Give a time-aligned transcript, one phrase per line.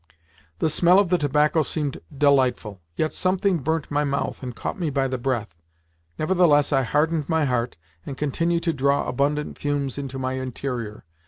[0.57, 4.89] The smell of the tobacco seemed delightful, yet something burnt my mouth and caught me
[4.89, 5.55] by the breath.
[6.17, 11.05] Nevertheless, I hardened my heart, and continued to draw abundant fumes into my interior.